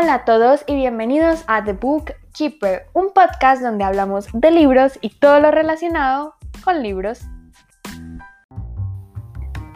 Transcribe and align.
Hola 0.00 0.14
a 0.14 0.24
todos 0.24 0.64
y 0.66 0.76
bienvenidos 0.76 1.44
a 1.46 1.62
The 1.62 1.74
Book 1.74 2.14
Keeper, 2.32 2.86
un 2.94 3.12
podcast 3.12 3.60
donde 3.60 3.84
hablamos 3.84 4.28
de 4.32 4.50
libros 4.50 4.98
y 5.02 5.10
todo 5.10 5.40
lo 5.40 5.50
relacionado 5.50 6.36
con 6.64 6.82
libros. 6.82 7.20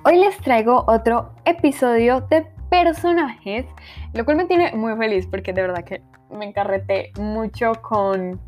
Hoy 0.02 0.16
les 0.16 0.34
traigo 0.38 0.84
otro 0.86 1.34
episodio 1.44 2.22
de 2.22 2.46
personajes, 2.70 3.66
lo 4.14 4.24
cual 4.24 4.38
me 4.38 4.46
tiene 4.46 4.72
muy 4.72 4.96
feliz 4.96 5.26
porque 5.26 5.52
de 5.52 5.60
verdad 5.60 5.84
que 5.84 6.02
me 6.30 6.46
encarreté 6.46 7.12
mucho 7.18 7.72
con 7.82 8.40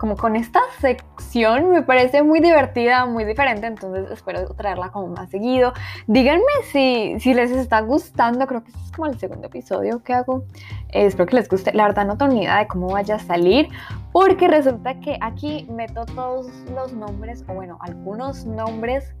como 0.00 0.16
con 0.16 0.34
esta 0.34 0.60
sección 0.80 1.70
me 1.70 1.82
parece 1.82 2.22
muy 2.22 2.40
divertida, 2.40 3.04
muy 3.04 3.24
diferente, 3.24 3.66
entonces 3.66 4.10
espero 4.10 4.46
traerla 4.54 4.88
como 4.88 5.08
más 5.08 5.28
seguido. 5.28 5.74
Díganme 6.06 6.42
si, 6.72 7.20
si 7.20 7.34
les 7.34 7.50
está 7.50 7.82
gustando, 7.82 8.46
creo 8.46 8.64
que 8.64 8.70
este 8.70 8.82
es 8.82 8.92
como 8.92 9.10
el 9.10 9.18
segundo 9.18 9.48
episodio 9.48 10.02
que 10.02 10.14
hago. 10.14 10.44
Eh, 10.88 11.04
espero 11.04 11.26
que 11.26 11.36
les 11.36 11.50
guste. 11.50 11.74
La 11.74 11.84
verdad 11.84 12.06
no 12.06 12.16
tengo 12.16 12.32
ni 12.32 12.44
idea 12.44 12.60
de 12.60 12.66
cómo 12.66 12.88
vaya 12.88 13.16
a 13.16 13.18
salir, 13.18 13.68
porque 14.10 14.48
resulta 14.48 14.98
que 15.00 15.18
aquí 15.20 15.68
meto 15.70 16.06
todos 16.06 16.46
los 16.74 16.94
nombres, 16.94 17.44
o 17.46 17.52
bueno, 17.52 17.76
algunos 17.82 18.46
nombres 18.46 19.12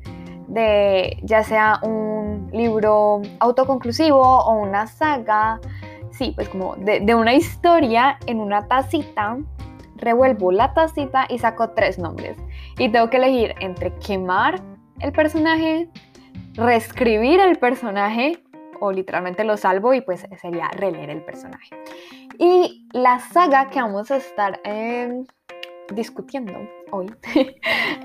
de 0.48 1.18
ya 1.22 1.44
sea 1.44 1.78
un 1.82 2.48
libro 2.54 3.20
autoconclusivo 3.38 4.18
o 4.18 4.54
una 4.54 4.86
saga, 4.86 5.60
sí, 6.10 6.32
pues 6.34 6.48
como 6.48 6.74
de, 6.76 7.00
de 7.00 7.14
una 7.14 7.34
historia 7.34 8.18
en 8.26 8.40
una 8.40 8.66
tacita 8.66 9.36
revuelvo 10.00 10.52
la 10.52 10.74
tacita 10.74 11.26
y 11.28 11.38
saco 11.38 11.70
tres 11.70 11.98
nombres. 11.98 12.36
Y 12.78 12.88
tengo 12.90 13.10
que 13.10 13.18
elegir 13.18 13.54
entre 13.60 13.94
quemar 13.98 14.60
el 15.00 15.12
personaje, 15.12 15.88
reescribir 16.54 17.40
el 17.40 17.56
personaje 17.58 18.42
o 18.80 18.92
literalmente 18.92 19.44
lo 19.44 19.56
salvo 19.56 19.94
y 19.94 20.00
pues 20.00 20.26
sería 20.40 20.68
releer 20.68 21.10
el 21.10 21.22
personaje. 21.22 21.76
Y 22.38 22.88
la 22.92 23.18
saga 23.18 23.68
que 23.68 23.80
vamos 23.80 24.10
a 24.10 24.16
estar 24.16 24.60
em, 24.64 25.26
discutiendo 25.92 26.54
hoy 26.90 27.06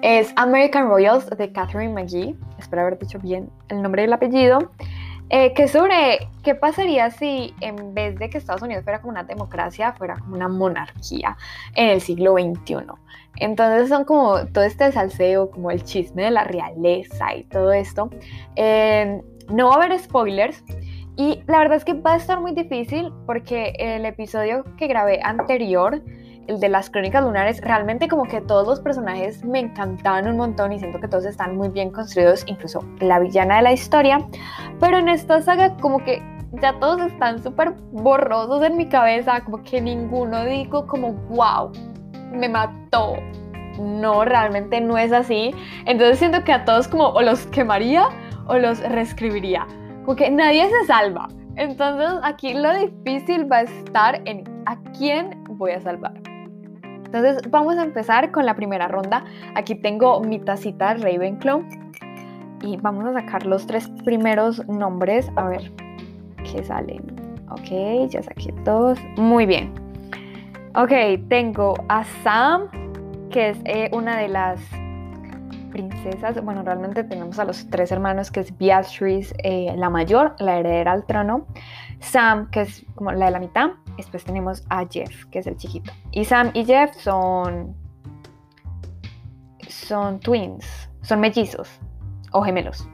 es 0.01 0.33
American 0.35 0.89
Royals 0.89 1.29
de 1.29 1.51
Catherine 1.51 1.93
McGee. 1.93 2.35
Espero 2.59 2.81
haber 2.83 2.99
dicho 2.99 3.19
bien 3.19 3.49
el 3.69 3.81
nombre 3.81 4.03
y 4.03 4.05
el 4.05 4.13
apellido. 4.13 4.71
Eh, 5.29 5.53
que 5.53 5.67
sobre 5.67 6.29
qué 6.43 6.53
pasaría 6.53 7.09
si 7.09 7.55
en 7.59 7.95
vez 7.95 8.17
de 8.19 8.29
que 8.29 8.37
Estados 8.37 8.61
Unidos 8.61 8.83
fuera 8.83 9.01
como 9.01 9.11
una 9.11 9.23
democracia, 9.23 9.93
fuera 9.93 10.17
como 10.19 10.35
una 10.35 10.47
monarquía 10.47 11.35
en 11.73 11.89
el 11.89 12.01
siglo 12.01 12.33
XXI. 12.33 12.85
Entonces 13.37 13.89
son 13.89 14.05
como 14.05 14.45
todo 14.47 14.63
este 14.63 14.91
salseo, 14.91 15.49
como 15.49 15.71
el 15.71 15.83
chisme 15.83 16.23
de 16.23 16.31
la 16.31 16.43
realeza 16.43 17.35
y 17.35 17.43
todo 17.45 17.73
esto. 17.73 18.09
Eh, 18.55 19.19
no 19.49 19.69
va 19.69 19.73
a 19.73 19.77
haber 19.77 19.99
spoilers. 19.99 20.63
Y 21.17 21.41
la 21.47 21.59
verdad 21.59 21.77
es 21.77 21.85
que 21.85 21.93
va 21.93 22.13
a 22.13 22.17
estar 22.17 22.41
muy 22.41 22.53
difícil 22.53 23.11
porque 23.25 23.73
el 23.79 24.05
episodio 24.05 24.65
que 24.77 24.87
grabé 24.87 25.21
anterior 25.23 26.01
el 26.47 26.59
de 26.59 26.69
las 26.69 26.89
crónicas 26.89 27.23
lunares, 27.23 27.61
realmente 27.61 28.07
como 28.07 28.25
que 28.25 28.41
todos 28.41 28.67
los 28.67 28.79
personajes 28.79 29.43
me 29.43 29.59
encantaban 29.59 30.27
un 30.27 30.37
montón 30.37 30.71
y 30.71 30.79
siento 30.79 30.99
que 30.99 31.07
todos 31.07 31.25
están 31.25 31.55
muy 31.55 31.69
bien 31.69 31.91
construidos, 31.91 32.43
incluso 32.47 32.83
la 32.99 33.19
villana 33.19 33.57
de 33.57 33.61
la 33.63 33.73
historia. 33.73 34.19
Pero 34.79 34.97
en 34.97 35.09
esta 35.09 35.41
saga 35.41 35.75
como 35.77 36.03
que 36.03 36.21
ya 36.61 36.77
todos 36.79 37.01
están 37.01 37.41
súper 37.41 37.73
borrosos 37.91 38.63
en 38.63 38.77
mi 38.77 38.87
cabeza, 38.87 39.41
como 39.41 39.63
que 39.63 39.81
ninguno 39.81 40.45
digo 40.45 40.87
como, 40.87 41.13
wow, 41.29 41.71
me 42.31 42.49
mató. 42.49 43.15
No, 43.79 44.23
realmente 44.23 44.79
no 44.79 44.97
es 44.97 45.11
así. 45.11 45.53
Entonces 45.85 46.19
siento 46.19 46.43
que 46.43 46.53
a 46.53 46.63
todos 46.63 46.87
como 46.87 47.07
o 47.09 47.21
los 47.21 47.45
quemaría 47.47 48.07
o 48.47 48.57
los 48.57 48.79
reescribiría. 48.79 49.67
Como 50.05 50.15
que 50.15 50.29
nadie 50.29 50.69
se 50.69 50.87
salva. 50.87 51.27
Entonces 51.57 52.09
aquí 52.23 52.53
lo 52.53 52.73
difícil 52.73 53.51
va 53.51 53.57
a 53.57 53.61
estar 53.63 54.21
en 54.25 54.43
a 54.65 54.77
quién 54.97 55.43
voy 55.49 55.71
a 55.71 55.81
salvar. 55.81 56.13
Entonces 57.15 57.49
vamos 57.49 57.77
a 57.77 57.83
empezar 57.83 58.29
con 58.31 58.45
la 58.45 58.55
primera 58.55 58.89
ronda. 58.89 59.23
Aquí 59.55 59.73
tengo 59.73 60.19
mi 60.19 60.37
tacita 60.37 60.95
Ravenclaw 60.95 61.63
y 62.61 62.75
vamos 62.75 63.05
a 63.05 63.13
sacar 63.13 63.45
los 63.45 63.65
tres 63.65 63.89
primeros 64.03 64.67
nombres 64.67 65.31
a 65.37 65.47
ver 65.47 65.71
qué 66.43 66.61
salen. 66.61 67.03
Ok, 67.51 68.09
ya 68.09 68.21
saqué 68.21 68.53
dos. 68.65 68.99
Muy 69.15 69.45
bien. 69.45 69.73
Ok, 70.75 70.91
tengo 71.29 71.75
a 71.87 72.03
Sam, 72.21 72.67
que 73.29 73.51
es 73.51 73.59
eh, 73.63 73.89
una 73.93 74.17
de 74.17 74.27
las 74.27 74.59
princesas. 75.71 76.43
Bueno, 76.43 76.63
realmente 76.63 77.05
tenemos 77.05 77.39
a 77.39 77.45
los 77.45 77.69
tres 77.69 77.93
hermanos, 77.93 78.29
que 78.29 78.41
es 78.41 78.57
Beatrice, 78.57 79.33
eh, 79.41 79.73
la 79.77 79.89
mayor, 79.89 80.35
la 80.39 80.59
heredera 80.59 80.91
al 80.91 81.05
trono. 81.05 81.47
Sam, 81.99 82.49
que 82.51 82.61
es 82.63 82.85
como 82.93 83.13
la 83.13 83.27
de 83.27 83.31
la 83.31 83.39
mitad. 83.39 83.69
Después 83.97 84.23
tenemos 84.23 84.63
a 84.69 84.85
Jeff, 84.85 85.25
que 85.25 85.39
es 85.39 85.47
el 85.47 85.57
chiquito. 85.57 85.91
Y 86.11 86.25
Sam 86.25 86.51
y 86.53 86.65
Jeff 86.65 86.95
son. 86.95 87.75
Son 89.67 90.19
twins. 90.19 90.89
Son 91.01 91.19
mellizos. 91.19 91.69
O 92.31 92.41
gemelos. 92.41 92.87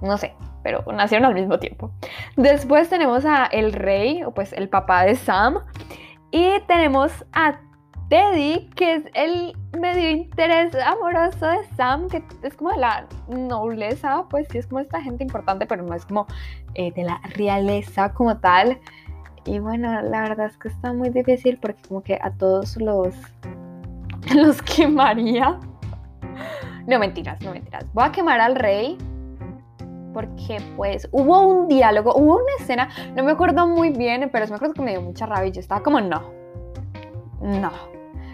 No 0.00 0.18
sé, 0.18 0.34
pero 0.62 0.84
nacieron 0.92 1.26
al 1.26 1.34
mismo 1.34 1.58
tiempo. 1.58 1.90
Después 2.36 2.88
tenemos 2.88 3.24
a 3.24 3.46
el 3.46 3.72
rey, 3.72 4.22
o 4.24 4.32
pues 4.32 4.52
el 4.52 4.68
papá 4.68 5.04
de 5.04 5.16
Sam. 5.16 5.60
Y 6.30 6.60
tenemos 6.66 7.24
a 7.32 7.58
Teddy, 8.08 8.68
que 8.76 8.96
es 8.96 9.04
el 9.14 9.56
medio 9.78 10.10
interés 10.10 10.74
amoroso 10.74 11.46
de 11.46 11.64
Sam, 11.76 12.08
que 12.08 12.22
es 12.42 12.54
como 12.54 12.70
de 12.70 12.78
la 12.78 13.06
nobleza, 13.28 14.24
pues 14.28 14.46
sí 14.50 14.58
es 14.58 14.66
como 14.66 14.80
esta 14.80 15.00
gente 15.00 15.24
importante, 15.24 15.66
pero 15.66 15.82
no 15.82 15.94
es 15.94 16.04
como 16.04 16.26
eh, 16.74 16.92
de 16.92 17.04
la 17.04 17.20
realeza 17.34 18.12
como 18.12 18.38
tal. 18.38 18.78
Y 19.46 19.58
bueno, 19.58 20.00
la 20.02 20.22
verdad 20.22 20.46
es 20.46 20.56
que 20.56 20.68
está 20.68 20.92
muy 20.92 21.10
difícil 21.10 21.58
porque 21.60 21.82
como 21.86 22.02
que 22.02 22.18
a 22.20 22.30
todos 22.30 22.76
los 22.76 23.14
los 24.34 24.62
quemaría. 24.62 25.58
No 26.86 26.98
mentiras, 26.98 27.40
no 27.42 27.52
mentiras. 27.52 27.84
Voy 27.92 28.04
a 28.04 28.12
quemar 28.12 28.40
al 28.40 28.56
rey 28.56 28.98
porque 30.12 30.58
pues 30.76 31.08
hubo 31.12 31.40
un 31.40 31.68
diálogo, 31.68 32.14
hubo 32.14 32.36
una 32.36 32.52
escena, 32.60 32.88
no 33.16 33.24
me 33.24 33.32
acuerdo 33.32 33.66
muy 33.66 33.90
bien, 33.90 34.28
pero 34.32 34.46
me 34.46 34.54
acuerdo 34.54 34.74
que 34.74 34.82
me 34.82 34.92
dio 34.92 35.02
mucha 35.02 35.26
rabia 35.26 35.48
y 35.48 35.52
yo 35.52 35.60
estaba 35.60 35.82
como 35.82 36.00
no. 36.00 36.22
No. 37.40 37.72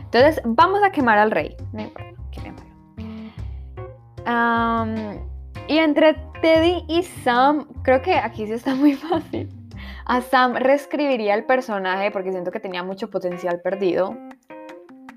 Entonces, 0.02 0.42
vamos 0.44 0.80
a 0.84 0.90
quemar 0.90 1.18
al 1.18 1.30
rey. 1.30 1.56
No 1.72 1.82
importa, 1.82 2.10
y 5.68 5.78
entre 5.78 6.14
Teddy 6.42 6.84
y 6.88 7.02
Sam, 7.02 7.66
creo 7.82 8.02
que 8.02 8.14
aquí 8.14 8.46
sí 8.46 8.52
está 8.52 8.74
muy 8.74 8.94
fácil. 9.08 9.48
A 10.10 10.22
Sam 10.22 10.56
reescribiría 10.56 11.36
el 11.36 11.44
personaje 11.44 12.10
porque 12.10 12.32
siento 12.32 12.50
que 12.50 12.58
tenía 12.58 12.82
mucho 12.82 13.10
potencial 13.10 13.60
perdido. 13.60 14.16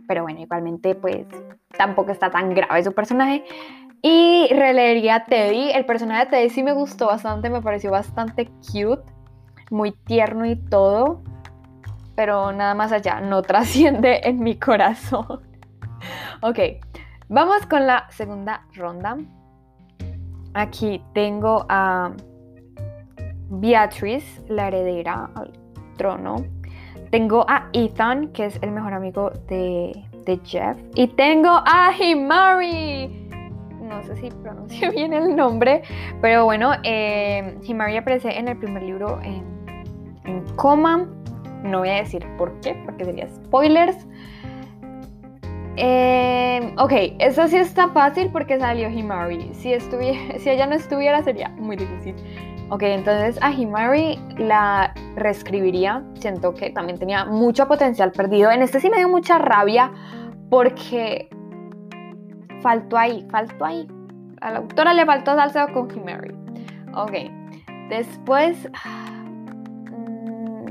Pero 0.07 0.21
bueno, 0.21 0.41
igualmente 0.41 0.93
pues 0.93 1.25
tampoco 1.75 2.11
está 2.11 2.29
tan 2.29 2.53
grave 2.53 2.83
su 2.83 2.93
personaje. 2.93 3.43
Y 4.03 4.49
releería 4.51 5.15
a 5.15 5.25
Teddy. 5.25 5.71
El 5.71 5.87
personaje 5.87 6.25
de 6.25 6.29
Teddy 6.29 6.49
sí 6.51 6.61
me 6.61 6.73
gustó 6.73 7.07
bastante, 7.07 7.49
me 7.49 7.59
pareció 7.59 7.89
bastante 7.89 8.51
cute, 8.71 9.01
muy 9.71 9.93
tierno 9.93 10.45
y 10.45 10.57
todo. 10.57 11.23
Pero 12.15 12.51
nada 12.51 12.75
más 12.75 12.91
allá, 12.91 13.19
no 13.19 13.41
trasciende 13.41 14.21
en 14.23 14.43
mi 14.43 14.59
corazón. 14.59 15.41
ok, 16.43 16.59
vamos 17.29 17.65
con 17.65 17.87
la 17.87 18.05
segunda 18.11 18.67
ronda. 18.75 19.17
Aquí 20.53 21.03
tengo 21.15 21.65
a 21.67 22.11
Beatrice, 23.49 24.41
la 24.47 24.67
heredera 24.67 25.29
al 25.35 25.51
trono. 25.97 26.37
Tengo 27.11 27.45
a 27.47 27.69
Ethan, 27.73 28.29
que 28.29 28.45
es 28.45 28.57
el 28.61 28.71
mejor 28.71 28.93
amigo 28.93 29.31
de, 29.47 29.93
Jeff. 30.43 30.77
Y 30.95 31.07
tengo 31.09 31.49
a 31.49 31.91
Himari. 31.95 33.29
No 33.81 34.01
sé 34.03 34.15
si 34.15 34.29
pronuncio 34.29 34.91
bien 34.95 35.13
el 35.13 35.35
nombre, 35.35 35.83
pero 36.21 36.45
bueno, 36.45 36.71
eh, 36.83 37.55
Himari 37.63 37.97
aparece 37.97 38.37
en 38.37 38.47
el 38.47 38.57
primer 38.57 38.83
libro 38.83 39.19
en, 39.21 39.43
coma. 40.55 41.07
No 41.63 41.79
voy 41.79 41.89
a 41.89 41.95
decir 41.95 42.25
por 42.37 42.59
qué, 42.61 42.75
porque 42.85 43.05
sería 43.05 43.27
spoilers. 43.27 44.07
Eh, 45.75 46.73
ok, 46.77 46.91
eso 47.19 47.47
sí 47.47 47.57
está 47.57 47.89
fácil 47.89 48.29
porque 48.31 48.59
salió 48.59 48.89
Himari. 48.89 49.53
Si, 49.53 49.79
si 50.39 50.49
ella 50.49 50.65
no 50.65 50.75
estuviera 50.75 51.21
sería 51.23 51.49
muy 51.49 51.75
difícil. 51.75 52.15
Ok, 52.73 52.81
entonces 52.81 53.37
a 53.43 53.51
Himari 53.51 54.19
la 54.39 54.95
reescribiría. 55.15 56.03
Siento 56.15 56.55
que 56.55 56.71
también 56.71 56.97
tenía 56.97 57.23
mucho 57.23 57.67
potencial 57.67 58.11
perdido. 58.11 58.49
En 58.49 58.63
este 58.63 58.79
sí 58.79 58.89
me 58.89 58.97
dio 58.97 59.07
mucha 59.07 59.37
rabia 59.37 59.91
porque 60.49 61.29
faltó 62.63 62.97
ahí, 62.97 63.27
faltó 63.29 63.65
ahí. 63.65 63.87
A 64.41 64.49
la 64.49 64.57
autora 64.57 64.91
le 64.95 65.05
faltó 65.05 65.35
salseo 65.35 65.71
con 65.71 65.87
Himari. 65.95 66.33
Ok, 66.95 67.11
después 67.89 68.67
mm, 69.91 70.65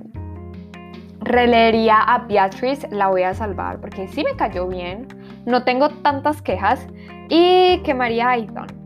releería 1.20 1.98
a 1.98 2.18
Beatrice, 2.26 2.88
la 2.90 3.10
voy 3.10 3.22
a 3.22 3.32
salvar 3.32 3.80
porque 3.80 4.08
sí 4.08 4.24
me 4.24 4.34
cayó 4.34 4.66
bien. 4.66 5.06
No 5.46 5.62
tengo 5.62 5.88
tantas 5.88 6.42
quejas. 6.42 6.84
Y 7.28 7.78
quemaría 7.84 8.30
a 8.30 8.36
Ethan 8.38 8.81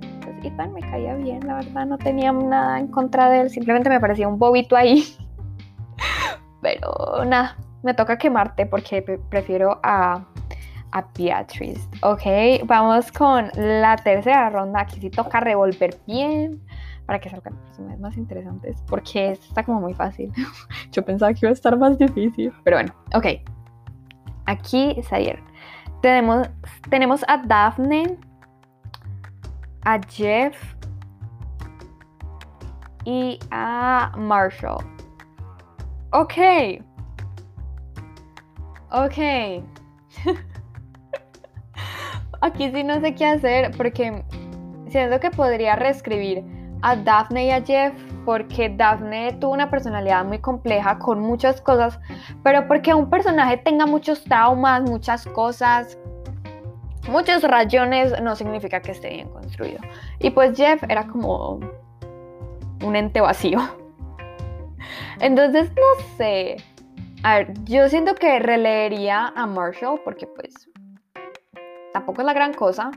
Ethan 0.47 0.73
me 0.73 0.81
caía 0.81 1.15
bien, 1.15 1.47
la 1.47 1.55
verdad, 1.57 1.87
no 1.87 1.99
tenía 1.99 2.33
nada 2.33 2.79
en 2.79 2.89
contra 2.89 3.31
de 3.31 3.41
él, 3.41 3.51
simplemente 3.51 3.89
me 3.89 4.01
parecía 4.01 4.29
un 4.29 4.39
bobito 4.39 4.77
ahí. 4.77 5.05
pero 6.63 7.25
nada, 7.25 7.57
me 7.83 7.95
toca 7.95 8.19
quemarte 8.19 8.67
porque 8.67 9.03
prefiero 9.31 9.79
a, 9.83 10.25
a 10.93 11.05
Beatriz. 11.17 11.89
Ok, 12.03 12.23
vamos 12.65 13.13
con 13.13 13.51
la 13.55 13.97
tercera 13.97 14.51
ronda. 14.51 14.81
Aquí 14.81 15.01
sí 15.01 15.11
toca 15.11 15.41
revolver 15.41 15.97
bien 16.07 16.61
para 17.07 17.21
que 17.21 17.31
salgan 17.31 17.55
personajes 17.55 18.01
más 18.01 18.17
interesantes, 18.17 18.83
porque 18.89 19.33
está 19.33 19.63
como 19.63 19.81
muy 19.81 19.95
fácil. 19.95 20.33
Yo 20.93 21.05
pensaba 21.05 21.33
que 21.33 21.41
iba 21.43 21.51
a 21.51 21.53
estar 21.53 21.79
más 21.79 21.97
difícil, 21.99 22.53
pero 22.65 22.77
bueno, 22.77 22.95
ok. 23.15 23.27
Aquí 24.47 25.01
salieron. 25.09 25.45
Tenemos, 26.03 26.49
tenemos 26.91 27.25
a 27.29 27.39
Daphne, 27.39 28.19
a 29.87 30.01
Jeff 30.09 30.57
y 33.05 33.39
a 33.53 34.13
Marshall. 34.17 34.85
Ok. 36.11 36.35
Ok. 38.91 39.19
Aquí 42.43 42.71
sí 42.71 42.83
no 42.85 43.01
sé 43.01 43.15
qué 43.15 43.27
hacer 43.27 43.71
porque 43.77 44.25
siento 44.89 45.21
que 45.21 45.31
podría 45.31 45.77
reescribir 45.77 46.45
a 46.83 46.97
Daphne 46.97 47.47
y 47.47 47.51
a 47.51 47.63
Jeff 47.63 47.95
porque 48.25 48.69
Daphne 48.69 49.35
tuvo 49.35 49.53
una 49.53 49.71
personalidad 49.71 50.25
muy 50.25 50.41
compleja 50.41 50.99
con 50.99 51.21
muchas 51.21 51.61
cosas, 51.61 52.01
pero 52.43 52.67
porque 52.67 52.93
un 52.93 53.09
personaje 53.09 53.57
tenga 53.59 53.87
muchos 53.87 54.25
traumas, 54.25 54.83
muchas 54.83 55.25
cosas, 55.27 55.97
muchos 57.09 57.43
rayones, 57.43 58.21
no 58.21 58.37
significa 58.37 58.81
que 58.81 58.93
esté 58.93 59.11
bien 59.11 59.29
construido. 59.29 59.81
Y 60.19 60.31
pues 60.31 60.57
Jeff 60.57 60.83
era 60.89 61.07
como 61.07 61.61
un 62.85 62.97
ente 62.97 63.21
vacío. 63.21 63.59
Entonces, 65.21 65.71
no 65.75 66.05
sé. 66.17 66.57
A 67.23 67.39
ver, 67.39 67.55
yo 67.65 67.89
siento 67.89 68.15
que 68.15 68.39
releería 68.39 69.33
a 69.35 69.47
Marshall 69.47 70.01
porque 70.05 70.27
pues 70.27 70.69
tampoco 71.93 72.21
es 72.21 72.27
la 72.27 72.35
gran 72.35 72.53
cosa, 72.53 72.91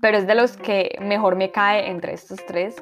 pero 0.00 0.16
es 0.16 0.26
de 0.26 0.34
los 0.34 0.56
que 0.56 0.96
mejor 1.00 1.36
me 1.36 1.50
cae 1.50 1.90
entre 1.90 2.14
estos 2.14 2.44
tres. 2.46 2.76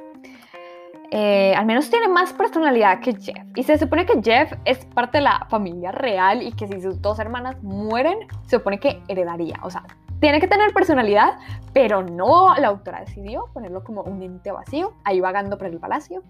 Eh, 1.13 1.55
al 1.57 1.67
menos 1.67 1.91
tiene 1.91 2.07
más 2.07 2.33
personalidad 2.33 3.01
que 3.01 3.15
Jeff. 3.15 3.45
Y 3.57 3.65
se 3.65 3.79
supone 3.79 4.07
que 4.07 4.21
Jeff 4.23 4.53
es 4.65 4.85
parte 4.85 5.19
de 5.19 5.25
la 5.25 5.47
familia 5.51 5.91
real 5.91 6.41
y 6.43 6.53
que 6.53 6.69
si 6.69 6.81
sus 6.81 7.03
dos 7.03 7.19
hermanas 7.19 7.61
mueren, 7.63 8.19
se 8.47 8.59
supone 8.59 8.79
que 8.79 9.03
heredaría. 9.09 9.57
O 9.63 9.71
sea, 9.71 9.83
tiene 10.21 10.41
que 10.41 10.47
tener 10.47 10.73
personalidad, 10.73 11.39
pero 11.73 12.03
no, 12.03 12.55
la 12.57 12.69
autora 12.69 13.01
decidió 13.01 13.47
ponerlo 13.53 13.83
como 13.85 14.03
un 14.03 14.23
ente 14.23 14.53
vacío, 14.53 14.95
ahí 15.05 15.21
vagando 15.21 15.59
por 15.59 15.67
el 15.67 15.79
palacio, 15.79 16.23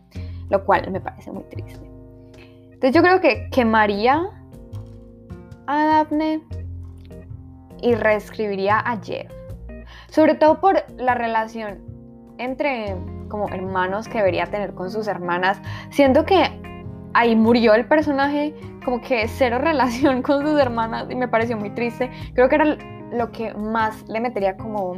lo 0.49 0.65
cual 0.65 0.91
me 0.91 1.01
parece 1.01 1.33
muy 1.33 1.45
triste. 1.45 1.85
Entonces 2.65 2.95
yo 2.95 3.03
creo 3.03 3.21
que 3.21 3.49
quemaría 3.51 4.27
a 5.67 5.85
Daphne 5.87 6.41
y 7.83 7.95
reescribiría 7.95 8.79
a 8.79 8.99
Jeff. 9.03 9.31
Sobre 10.09 10.35
todo 10.35 10.61
por 10.61 10.83
la 10.97 11.15
relación 11.15 11.81
entre 12.39 12.97
como 13.29 13.49
hermanos 13.49 14.09
que 14.09 14.19
debería 14.19 14.47
tener 14.47 14.75
con 14.75 14.91
sus 14.91 15.07
hermanas. 15.07 15.61
Siento 15.91 16.25
que 16.25 16.51
ahí 17.15 17.37
murió 17.37 17.75
el 17.75 17.87
personaje, 17.87 18.55
como 18.85 19.01
que 19.01 19.27
cero 19.29 19.59
relación 19.63 20.23
con 20.23 20.45
sus 20.45 20.59
hermanas 20.61 21.07
y 21.11 21.15
me 21.15 21.29
pareció 21.29 21.57
muy 21.57 21.71
triste. 21.71 22.11
Creo 22.35 22.49
que 22.49 22.57
era 22.57 22.77
lo 23.13 23.31
que 23.33 23.55
más 23.55 24.09
le 24.09 24.21
metería 24.21 24.57
como 24.57 24.95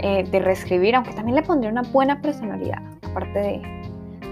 eh, 0.00 0.24
de 0.30 0.38
reescribir, 0.38 0.94
aunque 0.94 1.12
también 1.12 1.36
le 1.36 1.42
pondría 1.42 1.70
una 1.70 1.82
buena 1.82 2.20
personalidad, 2.20 2.80
aparte 3.10 3.62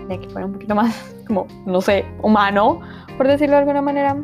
de, 0.09 0.21
que 0.21 0.29
fuera 0.29 0.47
un 0.47 0.53
poquito 0.53 0.75
más 0.75 1.15
como, 1.27 1.47
no 1.65 1.81
sé, 1.81 2.05
humano, 2.23 2.81
por 3.17 3.27
decirlo 3.27 3.57
de 3.57 3.61
alguna 3.61 3.83
manera. 3.83 4.17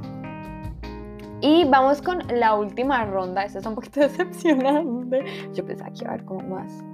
Y 1.41 1.65
vamos 1.65 2.01
con 2.01 2.21
la 2.33 2.55
última 2.55 3.05
ronda. 3.05 3.43
Esta 3.43 3.59
es 3.59 3.67
un 3.67 3.75
poquito 3.75 4.01
decepcionante. 4.01 5.25
Yo 5.53 5.67
pensaba 5.67 5.91
que 5.91 6.03
iba 6.03 6.11
a 6.11 6.15
haber 6.15 6.25
como 6.25 6.43
más, 6.43 6.85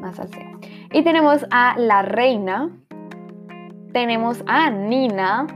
más 0.00 0.20
Y 0.92 1.02
tenemos 1.02 1.46
a 1.50 1.78
la 1.78 2.02
reina. 2.02 2.70
Tenemos 3.94 4.44
a 4.46 4.68
Nina, 4.68 5.46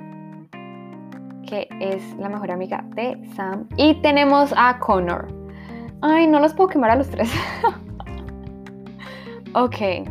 que 1.47 1.69
es 1.81 2.17
la 2.17 2.31
mejor 2.31 2.51
amiga 2.51 2.83
de 2.95 3.21
Sam. 3.37 3.69
Y 3.77 4.01
tenemos 4.01 4.55
a 4.57 4.79
Connor. 4.79 5.40
Ay, 6.03 6.27
no 6.27 6.41
los 6.41 6.55
puedo 6.55 6.71
quemar 6.71 6.91
a 6.91 6.97
los 6.97 7.11
tres. 7.11 7.31
ok. 9.55 10.09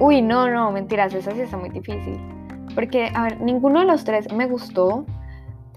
Uy, 0.00 0.22
no, 0.22 0.50
no, 0.50 0.70
mentiras, 0.72 1.14
eso 1.14 1.30
sí 1.30 1.40
está 1.40 1.56
muy 1.56 1.70
difícil. 1.70 2.18
Porque, 2.74 3.10
a 3.14 3.22
ver, 3.24 3.40
ninguno 3.40 3.80
de 3.80 3.86
los 3.86 4.04
tres 4.04 4.30
me 4.32 4.46
gustó 4.46 5.06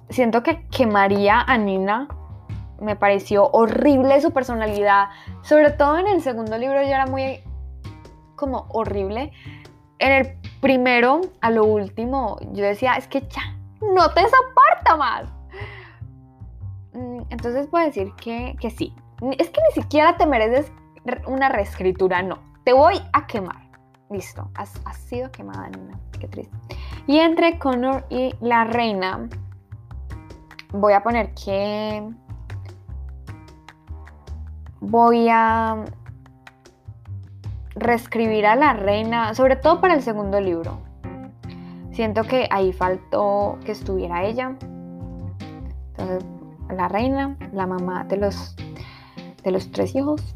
siento 0.10 0.44
que 0.44 0.68
quemaría 0.70 1.42
a 1.42 1.58
Nina. 1.58 2.08
Me 2.82 2.96
pareció 2.96 3.50
horrible 3.52 4.20
su 4.22 4.32
personalidad. 4.32 5.10
Sobre 5.42 5.72
todo 5.72 5.98
en 5.98 6.08
el 6.08 6.22
segundo 6.22 6.58
libro 6.58 6.82
ya 6.82 6.96
era 6.96 7.06
muy 7.06 7.42
como 8.36 8.66
horrible. 8.70 9.32
En 10.00 10.12
el 10.12 10.38
primero, 10.62 11.22
a 11.42 11.52
lo 11.52 11.66
último, 11.66 12.38
yo 12.54 12.64
decía, 12.64 12.94
es 12.94 13.08
que 13.08 13.22
ya, 13.22 13.56
no 13.82 14.10
te 14.12 14.22
soporto 14.22 14.98
más. 14.98 15.39
Mm, 17.00 17.22
entonces 17.30 17.68
puedo 17.68 17.86
decir 17.86 18.14
que, 18.16 18.56
que 18.60 18.70
sí. 18.70 18.94
Es 19.38 19.50
que 19.50 19.62
ni 19.68 19.82
siquiera 19.82 20.18
te 20.18 20.26
mereces 20.26 20.72
una 21.28 21.50
reescritura, 21.50 22.22
no. 22.22 22.40
Te 22.66 22.74
voy 22.74 23.02
a 23.14 23.26
quemar. 23.26 23.70
Listo, 24.10 24.50
has, 24.56 24.72
sido 25.08 25.32
quemada, 25.32 25.70
Nina. 25.70 26.00
Qué 26.20 26.28
triste. 26.28 26.56
Y 27.08 27.20
entre 27.20 27.58
Connor 27.60 28.06
y 28.10 28.34
la 28.42 28.66
reina, 28.66 29.30
voy 30.74 30.94
a 30.94 31.04
poner 31.04 31.34
que 31.36 32.04
voy 34.82 35.28
a 35.30 35.86
reescribir 37.76 38.46
a 38.46 38.56
la 38.56 38.74
reina, 38.74 39.34
sobre 39.36 39.56
todo 39.56 39.80
para 39.80 39.94
el 39.94 40.02
segundo 40.02 40.40
libro. 40.42 40.80
Siento 41.92 42.24
que 42.24 42.48
ahí 42.52 42.74
faltó 42.74 43.58
que 43.64 43.72
estuviera 43.74 44.24
ella. 44.24 44.56
Entonces, 45.98 46.39
la 46.74 46.88
reina, 46.88 47.36
la 47.54 47.68
mamá 47.68 48.04
de 48.06 48.18
los, 48.18 48.56
de 49.44 49.52
los 49.52 49.72
tres 49.72 49.96
hijos. 49.96 50.36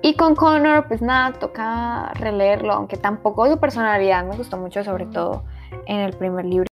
Y 0.00 0.14
con 0.14 0.36
Connor, 0.36 0.86
pues 0.86 1.02
nada, 1.02 1.32
toca 1.32 2.12
releerlo, 2.14 2.72
aunque 2.72 2.96
tampoco 2.96 3.48
su 3.48 3.58
personalidad 3.58 4.24
me 4.24 4.36
gustó 4.36 4.56
mucho, 4.56 4.84
sobre 4.84 5.06
todo 5.06 5.44
en 5.86 5.98
el 5.98 6.12
primer 6.12 6.44
libro. 6.44 6.66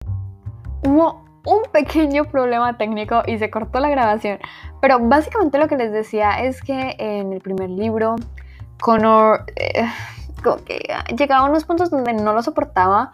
Hubo 0.85 1.27
un 1.45 1.63
pequeño 1.73 2.25
problema 2.25 2.77
técnico 2.77 3.23
y 3.27 3.39
se 3.39 3.51
cortó 3.51 3.81
la 3.81 3.89
grabación. 3.89 4.39
Pero 4.81 4.99
básicamente 5.01 5.59
lo 5.59 5.69
que 5.69 5.77
les 5.77 5.93
decía 5.93 6.45
es 6.45 6.61
que 6.63 6.97
en 6.99 7.33
el 7.33 7.41
primer 7.41 7.71
libro, 7.71 8.17
Connor 8.81 9.45
eh, 9.57 9.87
llegaba 11.17 11.47
a 11.47 11.51
unos 11.51 11.65
puntos 11.65 11.91
donde 11.91 12.13
no 12.13 12.33
lo 12.33 12.43
soportaba. 12.43 13.13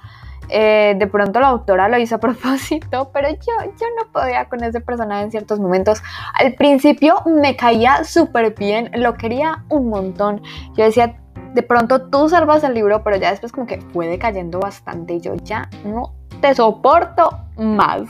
Eh, 0.49 0.95
de 0.99 1.07
pronto 1.07 1.41
la 1.41 1.49
autora 1.49 1.89
lo 1.89 1.99
hizo 1.99 2.17
a 2.17 2.19
propósito, 2.21 3.11
pero 3.13 3.31
yo, 3.31 3.73
yo 3.81 3.87
no 3.99 4.13
podía 4.13 4.47
con 4.49 4.63
ese 4.65 4.81
personaje 4.81 5.25
en 5.25 5.31
ciertos 5.31 5.59
momentos. 5.61 6.03
Al 6.35 6.55
principio 6.55 7.23
me 7.27 7.57
caía 7.57 8.05
súper 8.05 8.55
bien, 8.55 8.91
lo 8.95 9.15
quería 9.15 9.65
un 9.69 9.89
montón. 9.89 10.43
Yo 10.77 10.85
decía, 10.85 11.17
de 11.55 11.63
pronto 11.63 12.09
tú 12.09 12.29
salvas 12.29 12.65
el 12.65 12.75
libro, 12.75 13.03
pero 13.03 13.17
ya 13.17 13.31
después 13.31 13.53
como 13.53 13.67
que 13.67 13.81
fue 13.93 14.09
decayendo 14.09 14.61
bastante 14.61 15.15
y 15.15 15.21
yo 15.21 15.35
ya 15.35 15.69
no 15.85 16.13
te 16.41 16.55
soporto 16.55 17.31
más. 17.57 18.03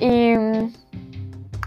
Y, 0.00 0.32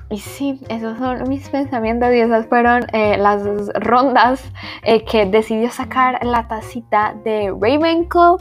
y 0.09 0.17
sí, 0.17 0.59
esos 0.69 0.97
son 0.97 1.27
mis 1.29 1.47
pensamientos 1.49 2.11
y 2.13 2.19
esas 2.19 2.47
fueron 2.47 2.85
eh, 2.93 3.17
las 3.17 3.43
rondas 3.75 4.43
eh, 4.83 5.03
que 5.05 5.25
decidió 5.25 5.71
sacar 5.71 6.23
la 6.23 6.47
tacita 6.47 7.15
de 7.23 7.49
Ravenclaw. 7.49 8.37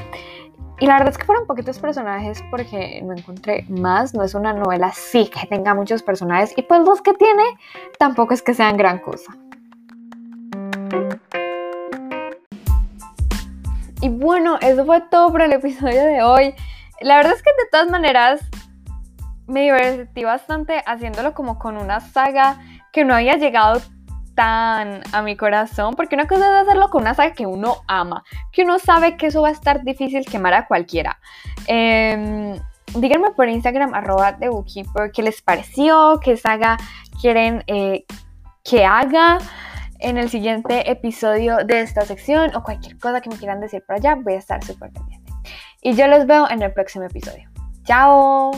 Y 0.80 0.86
la 0.86 0.94
verdad 0.94 1.08
es 1.08 1.18
que 1.18 1.24
fueron 1.24 1.46
poquitos 1.46 1.78
personajes 1.80 2.42
porque 2.52 3.02
no 3.02 3.12
encontré 3.12 3.64
más. 3.68 4.14
No 4.14 4.22
es 4.22 4.34
una 4.34 4.52
novela 4.52 4.92
sí 4.92 5.28
que 5.28 5.46
tenga 5.48 5.74
muchos 5.74 6.04
personajes. 6.04 6.54
Y 6.56 6.62
pues 6.62 6.80
los 6.82 7.02
que 7.02 7.14
tiene 7.14 7.42
tampoco 7.98 8.32
es 8.32 8.42
que 8.42 8.54
sean 8.54 8.76
gran 8.76 9.00
cosa. 9.00 9.36
Y 14.00 14.08
bueno, 14.08 14.58
eso 14.60 14.86
fue 14.86 15.00
todo 15.10 15.32
por 15.32 15.42
el 15.42 15.52
episodio 15.52 16.04
de 16.04 16.22
hoy. 16.22 16.54
La 17.00 17.16
verdad 17.16 17.32
es 17.34 17.42
que 17.42 17.50
de 17.50 17.68
todas 17.72 17.90
maneras 17.90 18.40
me 19.48 19.62
divertí 19.62 20.22
bastante 20.22 20.82
haciéndolo 20.86 21.34
como 21.34 21.58
con 21.58 21.76
una 21.76 21.98
saga 22.00 22.60
que 22.92 23.04
no 23.04 23.14
había 23.14 23.36
llegado 23.36 23.80
tan 24.38 25.00
a 25.10 25.20
mi 25.20 25.36
corazón, 25.36 25.96
porque 25.96 26.14
una 26.14 26.28
cosa 26.28 26.46
es 26.46 26.62
hacerlo 26.62 26.90
con 26.90 27.02
una 27.02 27.12
saga 27.12 27.34
que 27.34 27.44
uno 27.44 27.78
ama, 27.88 28.22
que 28.52 28.62
uno 28.62 28.78
sabe 28.78 29.16
que 29.16 29.26
eso 29.26 29.42
va 29.42 29.48
a 29.48 29.50
estar 29.50 29.82
difícil 29.82 30.24
quemar 30.24 30.54
a 30.54 30.68
cualquiera. 30.68 31.18
Em, 31.66 32.56
díganme 32.94 33.32
por 33.32 33.48
Instagram, 33.48 33.94
arroba 33.94 34.30
de 34.30 34.48
Bookkeeper, 34.48 35.10
qué 35.10 35.24
les 35.24 35.42
pareció, 35.42 36.20
qué 36.22 36.36
saga 36.36 36.76
quieren 37.20 37.64
eh, 37.66 38.04
que 38.62 38.84
haga 38.84 39.38
en 39.98 40.18
el 40.18 40.30
siguiente 40.30 40.88
episodio 40.88 41.56
de 41.64 41.80
esta 41.80 42.02
sección 42.02 42.54
o 42.54 42.62
cualquier 42.62 42.96
cosa 42.96 43.20
que 43.20 43.30
me 43.30 43.36
quieran 43.38 43.60
decir 43.60 43.82
por 43.84 43.96
allá, 43.96 44.14
voy 44.14 44.34
a 44.34 44.38
estar 44.38 44.62
súper 44.62 44.92
pendiente. 44.92 45.32
Y 45.82 45.94
yo 45.94 46.06
los 46.06 46.26
veo 46.26 46.48
en 46.48 46.62
el 46.62 46.72
próximo 46.72 47.06
episodio. 47.06 47.50
¡Chao! 47.82 48.52